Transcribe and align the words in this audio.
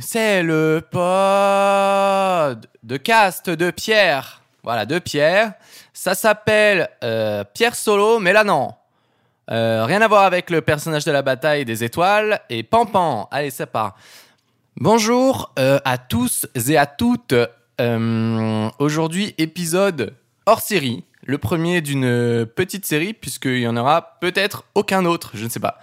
C'est 0.00 0.42
le 0.42 0.82
pod 0.90 2.66
de 2.82 2.96
cast 2.96 3.50
de 3.50 3.70
Pierre. 3.70 4.40
Voilà, 4.62 4.86
de 4.86 4.98
Pierre. 4.98 5.52
Ça 5.92 6.14
s'appelle 6.14 6.88
euh, 7.04 7.44
Pierre 7.52 7.74
Solo, 7.74 8.18
mais 8.18 8.32
là 8.32 8.44
non. 8.44 8.72
Euh, 9.50 9.84
rien 9.84 10.00
à 10.00 10.08
voir 10.08 10.22
avec 10.22 10.48
le 10.48 10.62
personnage 10.62 11.04
de 11.04 11.12
la 11.12 11.20
bataille 11.20 11.66
des 11.66 11.84
étoiles 11.84 12.40
et 12.48 12.62
Pampan. 12.62 13.28
Allez, 13.30 13.50
ça 13.50 13.66
part. 13.66 13.96
Bonjour 14.76 15.52
euh, 15.58 15.78
à 15.84 15.98
tous 15.98 16.46
et 16.54 16.78
à 16.78 16.86
toutes. 16.86 17.34
Aujourd'hui, 18.78 19.34
épisode 19.36 20.14
hors 20.46 20.60
série. 20.60 21.04
Le 21.24 21.36
premier 21.36 21.82
d'une 21.82 22.46
petite 22.46 22.86
série, 22.86 23.12
puisqu'il 23.12 23.58
y 23.58 23.68
en 23.68 23.76
aura 23.76 24.18
peut-être 24.20 24.64
aucun 24.74 25.04
autre, 25.04 25.32
je 25.34 25.44
ne 25.44 25.50
sais 25.50 25.60
pas. 25.60 25.78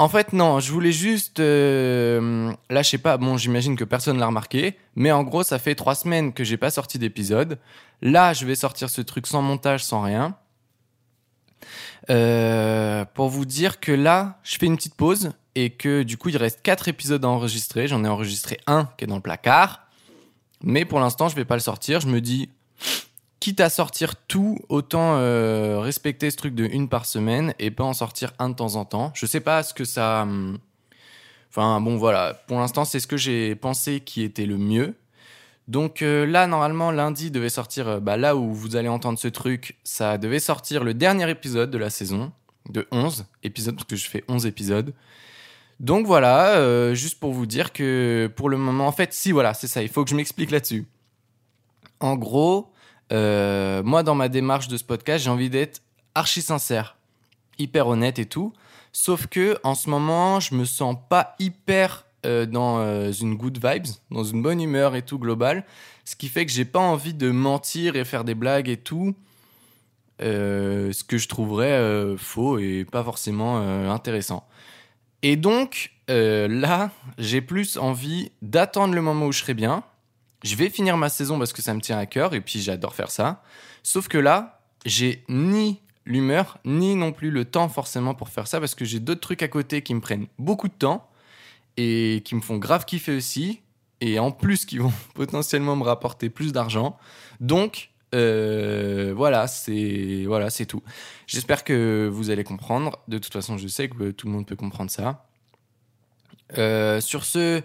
En 0.00 0.08
fait, 0.08 0.32
non, 0.32 0.60
je 0.60 0.72
voulais 0.72 0.92
juste... 0.92 1.40
euh, 1.40 2.52
là, 2.70 2.82
je 2.82 2.90
sais 2.90 2.98
pas, 2.98 3.16
bon, 3.16 3.36
j'imagine 3.36 3.74
que 3.74 3.82
personne 3.82 4.16
l'a 4.16 4.26
remarqué, 4.26 4.78
mais 4.94 5.10
en 5.10 5.24
gros, 5.24 5.42
ça 5.42 5.58
fait 5.58 5.74
trois 5.74 5.96
semaines 5.96 6.32
que 6.32 6.44
j'ai 6.44 6.56
pas 6.56 6.70
sorti 6.70 7.00
d'épisode. 7.00 7.58
Là, 8.00 8.32
je 8.32 8.46
vais 8.46 8.54
sortir 8.54 8.90
ce 8.90 9.00
truc 9.00 9.26
sans 9.26 9.42
montage, 9.42 9.84
sans 9.84 10.00
rien. 10.00 10.36
Euh, 12.10 13.04
pour 13.12 13.28
vous 13.28 13.44
dire 13.44 13.80
que 13.80 13.90
là, 13.90 14.38
je 14.44 14.56
fais 14.56 14.66
une 14.66 14.76
petite 14.76 14.94
pause 14.94 15.32
et 15.56 15.70
que 15.70 16.04
du 16.04 16.16
coup, 16.16 16.28
il 16.28 16.36
reste 16.36 16.62
quatre 16.62 16.86
épisodes 16.86 17.24
à 17.24 17.28
enregistrer. 17.28 17.88
J'en 17.88 18.04
ai 18.04 18.08
enregistré 18.08 18.60
un 18.68 18.88
qui 18.96 19.04
est 19.04 19.08
dans 19.08 19.16
le 19.16 19.20
placard. 19.20 19.88
Mais 20.62 20.84
pour 20.84 21.00
l'instant, 21.00 21.28
je 21.28 21.34
vais 21.34 21.44
pas 21.44 21.56
le 21.56 21.60
sortir. 21.60 21.98
Je 21.98 22.06
me 22.06 22.20
dis, 22.20 22.50
quitte 23.40 23.60
à 23.60 23.70
sortir 23.70 24.16
tout, 24.16 24.58
autant 24.68 25.16
euh, 25.16 25.78
respecter 25.80 26.30
ce 26.30 26.36
truc 26.36 26.54
de 26.54 26.64
une 26.64 26.88
par 26.88 27.06
semaine 27.06 27.54
et 27.58 27.70
pas 27.70 27.84
en 27.84 27.92
sortir 27.92 28.32
un 28.38 28.50
de 28.50 28.54
temps 28.54 28.74
en 28.76 28.84
temps. 28.84 29.12
Je 29.14 29.26
sais 29.26 29.40
pas 29.40 29.62
ce 29.62 29.74
que 29.74 29.84
ça. 29.84 30.22
hum, 30.22 30.58
Enfin 31.50 31.80
bon, 31.80 31.96
voilà. 31.96 32.34
Pour 32.46 32.58
l'instant, 32.58 32.84
c'est 32.84 33.00
ce 33.00 33.06
que 33.06 33.16
j'ai 33.16 33.54
pensé 33.54 34.00
qui 34.00 34.22
était 34.22 34.46
le 34.46 34.58
mieux. 34.58 34.94
Donc 35.66 36.02
euh, 36.02 36.26
là, 36.26 36.46
normalement, 36.46 36.90
lundi 36.90 37.30
devait 37.30 37.48
sortir, 37.48 37.88
euh, 37.88 38.00
bah, 38.00 38.16
là 38.16 38.36
où 38.36 38.52
vous 38.52 38.76
allez 38.76 38.88
entendre 38.88 39.18
ce 39.18 39.28
truc, 39.28 39.76
ça 39.84 40.18
devait 40.18 40.40
sortir 40.40 40.84
le 40.84 40.94
dernier 40.94 41.28
épisode 41.30 41.70
de 41.70 41.78
la 41.78 41.90
saison, 41.90 42.32
de 42.68 42.86
11 42.90 43.26
épisodes, 43.42 43.74
parce 43.74 43.86
que 43.86 43.96
je 43.96 44.08
fais 44.08 44.24
11 44.28 44.46
épisodes. 44.46 44.94
Donc 45.80 46.06
voilà, 46.06 46.92
juste 46.94 47.20
pour 47.20 47.32
vous 47.32 47.46
dire 47.46 47.72
que 47.72 48.28
pour 48.34 48.48
le 48.48 48.56
moment, 48.56 48.88
en 48.88 48.92
fait, 48.92 49.12
si, 49.12 49.30
voilà, 49.30 49.54
c'est 49.54 49.68
ça, 49.68 49.80
il 49.80 49.88
faut 49.88 50.02
que 50.02 50.10
je 50.10 50.16
m'explique 50.16 50.50
là-dessus. 50.50 50.86
En 52.00 52.16
gros, 52.16 52.72
euh, 53.12 53.82
moi, 53.82 54.02
dans 54.02 54.14
ma 54.14 54.28
démarche 54.28 54.68
de 54.68 54.76
ce 54.76 54.84
podcast, 54.84 55.24
j'ai 55.24 55.30
envie 55.30 55.50
d'être 55.50 55.82
archi 56.14 56.42
sincère, 56.42 56.96
hyper 57.58 57.86
honnête 57.86 58.18
et 58.18 58.26
tout. 58.26 58.52
Sauf 58.92 59.26
que 59.26 59.58
en 59.64 59.74
ce 59.74 59.90
moment, 59.90 60.40
je 60.40 60.54
me 60.54 60.64
sens 60.64 60.96
pas 61.08 61.34
hyper 61.38 62.06
euh, 62.26 62.46
dans 62.46 62.78
euh, 62.80 63.12
une 63.12 63.36
good 63.36 63.58
vibes, 63.64 63.86
dans 64.10 64.24
une 64.24 64.42
bonne 64.42 64.60
humeur 64.60 64.94
et 64.96 65.02
tout 65.02 65.18
global. 65.18 65.64
Ce 66.04 66.16
qui 66.16 66.28
fait 66.28 66.46
que 66.46 66.52
j'ai 66.52 66.64
pas 66.64 66.80
envie 66.80 67.14
de 67.14 67.30
mentir 67.30 67.96
et 67.96 68.04
faire 68.04 68.24
des 68.24 68.34
blagues 68.34 68.68
et 68.68 68.78
tout. 68.78 69.14
ce 70.20 71.04
que 71.04 71.18
je 71.18 71.28
trouverais 71.28 72.16
faux 72.16 72.58
et 72.58 72.84
pas 72.90 73.04
forcément 73.04 73.58
intéressant. 73.90 74.46
Et 75.22 75.36
donc, 75.36 75.92
là, 76.08 76.90
j'ai 77.18 77.42
plus 77.42 77.76
envie 77.76 78.32
d'attendre 78.40 78.94
le 78.94 79.02
moment 79.02 79.26
où 79.26 79.32
je 79.32 79.40
serai 79.40 79.54
bien. 79.54 79.84
Je 80.44 80.54
vais 80.54 80.70
finir 80.70 80.96
ma 80.96 81.08
saison 81.08 81.38
parce 81.38 81.52
que 81.52 81.62
ça 81.62 81.74
me 81.74 81.80
tient 81.80 81.98
à 81.98 82.06
cœur 82.06 82.34
et 82.34 82.40
puis 82.40 82.60
j'adore 82.60 82.94
faire 82.94 83.10
ça. 83.10 83.42
Sauf 83.82 84.08
que 84.08 84.18
là, 84.18 84.60
j'ai 84.86 85.24
ni 85.28 85.80
l'humeur, 86.06 86.58
ni 86.64 86.94
non 86.94 87.12
plus 87.12 87.30
le 87.30 87.44
temps 87.44 87.68
forcément 87.68 88.14
pour 88.14 88.28
faire 88.28 88.46
ça 88.46 88.60
parce 88.60 88.74
que 88.74 88.84
j'ai 88.84 89.00
d'autres 89.00 89.20
trucs 89.20 89.42
à 89.42 89.48
côté 89.48 89.82
qui 89.82 89.94
me 89.94 90.00
prennent 90.00 90.26
beaucoup 90.38 90.68
de 90.68 90.74
temps 90.74 91.08
et 91.76 92.22
qui 92.24 92.34
me 92.34 92.40
font 92.40 92.56
grave 92.56 92.84
kiffer 92.84 93.16
aussi. 93.16 93.60
Et 94.00 94.18
en 94.18 94.30
plus, 94.30 94.64
qui 94.64 94.78
vont 94.78 94.92
potentiellement 95.14 95.76
me 95.76 95.82
rapporter 95.82 96.30
plus 96.30 96.52
d'argent. 96.52 96.96
Donc, 97.40 97.90
euh, 98.14 99.12
voilà, 99.14 99.46
c'est 99.48 100.24
voilà, 100.26 100.50
tout. 100.50 100.82
J'espère 101.26 101.64
que 101.64 102.08
vous 102.10 102.30
allez 102.30 102.44
comprendre. 102.44 102.98
De 103.08 103.18
toute 103.18 103.32
façon, 103.32 103.58
je 103.58 103.68
sais 103.68 103.88
que 103.88 104.12
tout 104.12 104.26
le 104.26 104.32
monde 104.32 104.46
peut 104.46 104.56
comprendre 104.56 104.90
ça. 104.90 105.26
Euh, 106.56 107.00
sur 107.00 107.24
ce, 107.24 107.62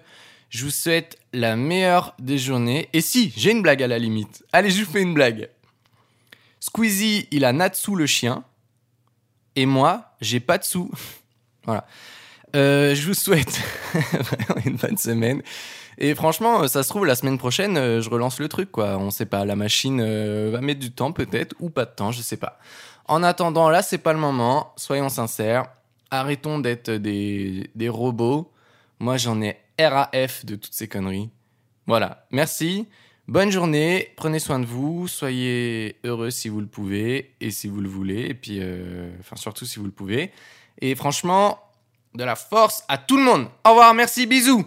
je 0.54 0.66
vous 0.66 0.72
souhaite 0.72 1.18
la 1.34 1.56
meilleure 1.56 2.14
des 2.20 2.38
journées. 2.38 2.88
Et 2.94 3.02
si, 3.02 3.34
j'ai 3.36 3.52
une 3.52 3.64
blague 3.64 3.82
à 3.82 3.88
la 3.88 3.98
limite. 3.98 4.46
Allez, 4.54 4.70
je 4.70 4.84
vous 4.84 4.92
fais 4.92 5.02
une 5.02 5.16
blague. 5.16 5.50
Squeezie, 6.60 7.28
il 7.32 7.44
a 7.44 7.52
Natsu 7.54 7.96
le 7.96 8.06
chien. 8.06 8.44
Et 9.56 9.66
moi, 9.66 10.14
j'ai 10.22 10.40
pas 10.40 10.60
de 10.60 10.64
sous. 10.64 10.92
voilà. 11.66 11.88
Euh, 12.56 12.94
je 12.94 13.08
vous 13.08 13.16
souhaite 13.16 13.60
une 14.66 14.76
bonne 14.76 14.98
semaine. 14.98 15.42
Et 15.98 16.14
franchement, 16.14 16.68
ça 16.68 16.84
se 16.84 16.90
trouve, 16.90 17.08
la 17.08 17.16
semaine 17.16 17.40
prochaine, 17.40 17.76
euh, 17.76 18.00
je 18.00 18.12
relance 18.12 18.40
le 18.40 18.48
truc, 18.48 18.72
quoi. 18.72 18.98
On 19.00 19.10
sait 19.10 19.26
pas, 19.26 19.46
la 19.46 19.56
machine 19.56 20.00
euh, 20.02 20.52
va 20.54 20.62
mettre 20.62 20.80
du 20.80 20.92
temps 20.92 21.14
peut-être, 21.14 21.56
ou 21.60 21.72
pas 21.72 21.86
de 21.86 21.92
temps, 21.92 22.12
je 22.12 22.22
sais 22.22 22.38
pas. 22.38 22.60
En 23.08 23.24
attendant, 23.24 23.72
là, 23.72 23.82
c'est 23.82 23.98
pas 23.98 24.14
le 24.14 24.20
moment. 24.20 24.72
Soyons 24.78 25.10
sincères. 25.10 25.66
Arrêtons 26.12 26.60
d'être 26.60 26.92
des, 26.92 27.72
des 27.74 27.90
robots. 27.90 28.52
Moi, 29.00 29.18
j'en 29.18 29.42
ai 29.42 29.58
RAF 29.80 30.46
de 30.46 30.56
toutes 30.56 30.74
ces 30.74 30.88
conneries. 30.88 31.30
Voilà. 31.88 32.26
Merci. 32.32 32.88
Bonne 33.28 33.52
journée. 33.52 34.12
Prenez 34.16 34.40
soin 34.40 34.60
de 34.60 34.66
vous. 34.66 35.08
Soyez 35.08 35.98
heureux 36.04 36.30
si 36.30 36.50
vous 36.50 36.60
le 36.60 36.68
pouvez 36.68 37.36
et 37.40 37.52
si 37.52 37.68
vous 37.68 37.82
le 37.82 37.90
voulez. 37.90 38.26
Et 38.26 38.34
puis, 38.34 38.60
euh, 38.60 39.12
enfin, 39.20 39.36
surtout 39.36 39.66
si 39.66 39.80
vous 39.80 39.86
le 39.86 39.92
pouvez. 39.92 40.32
Et 40.82 40.96
franchement, 40.96 41.60
de 42.16 42.24
la 42.24 42.36
force 42.36 42.84
à 42.88 42.98
tout 42.98 43.18
le 43.18 43.24
monde. 43.24 43.48
Au 43.66 43.70
revoir. 43.70 43.94
Merci. 43.94 44.28
Bisous. 44.28 44.66